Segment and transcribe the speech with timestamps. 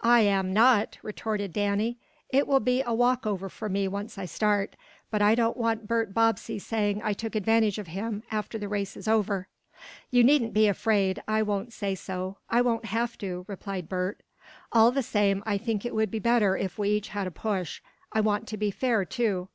[0.00, 1.98] "I am not!" retorted Danny.
[2.30, 4.76] "It will be a walkover for me once I start.
[5.10, 8.96] But I don't want Bert Bobbsey saying I took advantage of him, after the race
[8.96, 9.46] is over."
[10.10, 14.22] "You needn't be afraid I won't say so I won't have to," replied Bert.
[14.72, 17.82] "All the same I think it would be better if we each had a push.
[18.10, 19.48] I want to be fair, too."